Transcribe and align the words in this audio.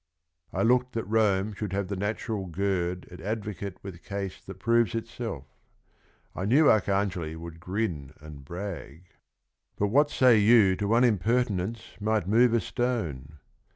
f'l 0.51 0.65
looked 0.67 0.93
that 0.93 1.03
Rome 1.03 1.53
should 1.53 1.73
have 1.73 1.87
the 1.87 1.95
natural 1.95 2.47
gird 2.47 3.07
At 3.11 3.21
advocate 3.21 3.77
with 3.83 4.01
case 4.03 4.41
that 4.47 4.57
proves 4.57 4.95
itself; 4.95 5.45
I 6.35 6.45
knew 6.45 6.65
Arcangeli 6.65 7.35
would 7.37 7.59
grin 7.59 8.13
and 8.19 8.43
brag: 8.43 9.03
But 9.75 9.89
what 9.89 10.09
say 10.09 10.39
you 10.39 10.75
to 10.77 10.87
one 10.87 11.03
impertinence 11.03 11.83
Might 11.99 12.27
move 12.27 12.51
a 12.55 12.61
stone 12.61 13.37